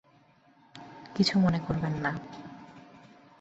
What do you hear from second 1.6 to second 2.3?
করবেন না।